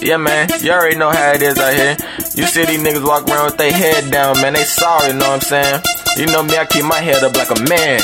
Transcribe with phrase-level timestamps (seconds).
[0.00, 1.96] Yeah, man, you already know how it is out here.
[2.36, 4.52] You see these niggas walk around with their head down, man.
[4.52, 5.82] They sorry, know what I'm saying?
[6.16, 8.00] You know me, I keep my head up like a man.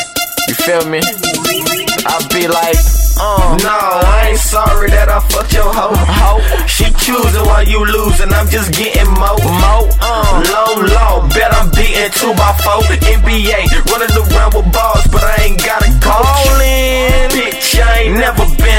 [0.48, 1.01] You feel me?
[1.04, 2.77] I be like,
[3.21, 3.72] uh, No,
[4.04, 5.93] I ain't sorry that I fucked your hoe.
[5.97, 9.37] ho, She choosing while you losing, I'm just getting mo.
[9.41, 10.45] mo, uh.
[10.49, 12.85] Low, low, bet I'm beating 2 by 4
[13.21, 14.33] NBA, running around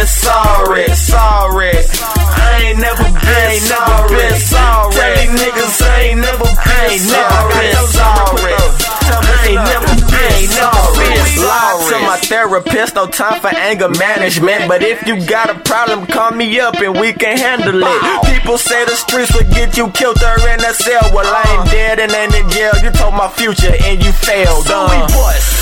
[0.06, 1.74] been sorry, sorry.
[1.74, 4.14] I ain't never been ain't never sorry.
[4.14, 4.94] been sorry.
[4.94, 7.58] Tell these niggas I ain't never been ain't never sorry.
[7.58, 8.54] been sorry.
[9.06, 11.26] I ain't never been sorry.
[11.42, 14.68] Lie to my therapist, no time for anger management.
[14.68, 18.26] But if you got a problem, call me up and we can handle it.
[18.30, 21.10] People say the streets would get you killed or in a cell.
[21.14, 22.74] Well, I ain't dead and ain't in jail.
[22.84, 24.66] You told my future and you failed.
[24.66, 24.90] So uh.
[24.92, 25.55] we bust.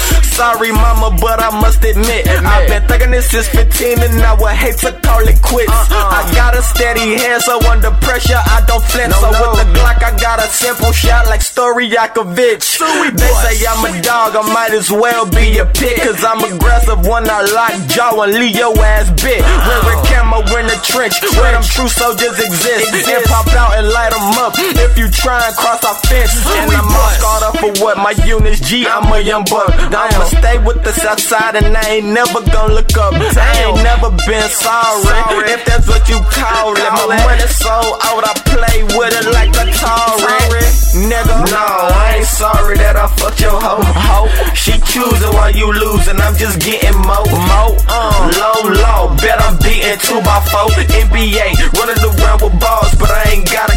[0.43, 4.51] Sorry, mama, but I must admit, I've been thinking this since 15 and I would
[4.51, 5.71] hate to call it quits.
[5.71, 9.15] I got a steady hand, so under pressure I don't flinch.
[9.15, 12.59] so with the Glock, I got a simple shot like Stojakovic.
[12.59, 16.03] they say I'm a dog, I might as well be a pit.
[16.03, 19.39] Cause I'm aggressive when I lock jaw and leave your ass bit.
[19.39, 22.91] Wear a camo in the trench, where them true soldiers exist.
[22.91, 26.35] And pop out and light them up if you try and cross our fence.
[26.35, 29.71] And I'm all scarred up for what my units G, I'm a young buck.
[29.71, 33.13] I'ma stay with the south side and I ain't never gonna look up.
[33.13, 36.83] I ain't never been sorry, if that's what you call it.
[36.93, 37.73] My money so
[38.11, 40.63] old, I play with it like a Atari.
[40.93, 43.81] Nigga, No, I ain't sorry that I fucked your hoe.
[43.81, 47.25] ho, She choosing while you losing, I'm just getting mo.
[47.25, 48.29] mo, uh.
[48.37, 50.69] Low, low, bet I'm beating 2 by 4
[51.01, 51.49] NBA,
[51.81, 53.72] running around with balls, but I ain't got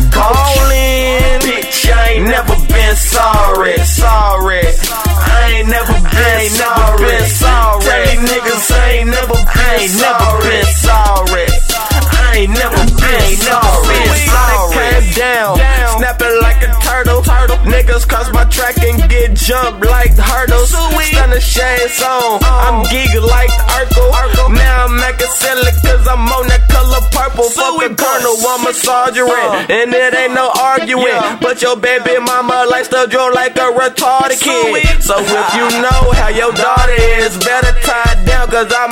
[9.77, 11.49] I ain't never been sorry.
[12.17, 14.01] I ain't never been sorry.
[14.73, 15.61] Came down,
[16.01, 17.21] snapping like a turtle.
[17.69, 20.73] Niggas cross my track and get jumped like hurdles.
[20.73, 22.73] Stunner shades on, uh-huh.
[22.73, 24.57] I'm geek like Urkel.
[24.57, 27.53] Now I'm making silly cause I'm on that color purple.
[27.53, 29.29] Fuck a colonel, I'm a sergeant.
[29.69, 31.21] And it ain't no arguing.
[31.45, 35.05] But your baby mama likes to draw like a retarded kid.
[35.05, 38.89] So if you know how your daughter is, better tie it down cause I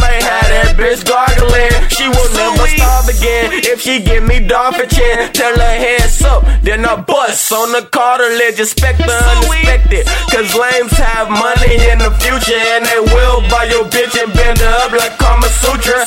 [0.75, 1.73] bitch gargling.
[1.91, 5.33] She will never starve again if she give me dolphin chin.
[5.33, 8.61] Tell her heads up, then I bust on the cartilage.
[8.61, 10.07] Expect the unexpected.
[10.31, 14.59] Cause lames have money in the future and they will buy your bitch and bend
[14.59, 16.05] her up like Kama Sutra.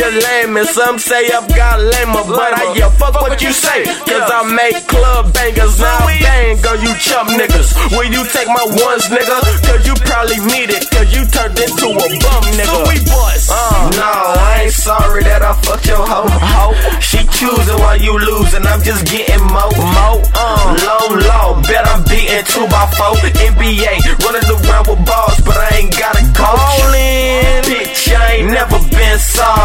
[0.00, 3.14] Used to be a lame and some say I've got lamer, but I yeah, fuck
[3.20, 3.84] what you say.
[3.84, 6.06] Cause I make club bangers now.
[6.06, 7.74] Bang, go you chump niggas.
[7.96, 9.36] Will you take my ones, nigga?
[9.66, 12.70] Cause you probably need it, cause you turned into a bum, nigga.
[12.70, 13.50] So we bust.
[13.50, 13.90] Uh.
[13.96, 16.28] No, I ain't sorry that I fucked your hoe.
[16.28, 19.68] Ho, She choosing while you losing, I'm just getting mo.
[19.74, 20.76] mo, uh.
[20.86, 23.16] Low, low, bet I'm beating 2 by 4
[23.52, 23.92] NBA,
[24.24, 26.60] running around with balls, but I ain't got a coach.
[26.60, 27.62] Ballin'.
[27.66, 29.59] Bitch, I ain't never been sorry,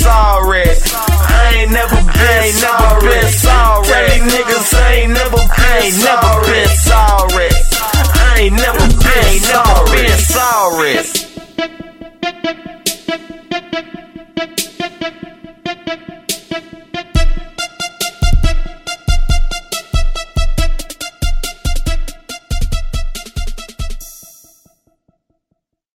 [0.00, 0.64] sorry.
[0.64, 3.84] I ain't never been sorry.
[3.84, 6.29] Tell these niggas I ain't never been I